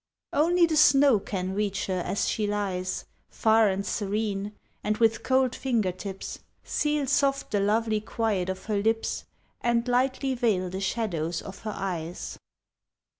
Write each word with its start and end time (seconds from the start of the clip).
Only 0.33 0.65
the 0.65 0.77
snow 0.77 1.19
can 1.19 1.53
reach 1.53 1.85
her 1.85 1.99
as 1.99 2.27
she 2.27 2.47
lies, 2.47 3.05
Far 3.29 3.67
and 3.69 3.85
serene, 3.85 4.53
and 4.83 4.97
with 4.97 5.21
cold 5.21 5.53
finger 5.55 5.91
tips 5.91 6.39
Seal 6.63 7.05
soft 7.05 7.51
the 7.51 7.59
lovely 7.59 7.99
quiet 8.01 8.49
of 8.49 8.65
her 8.65 8.81
lips 8.81 9.25
And 9.61 9.87
lightly 9.87 10.33
veil 10.33 10.71
the 10.71 10.81
shadows 10.81 11.43
of 11.43 11.59
her 11.59 11.73
eyes. 11.77 12.39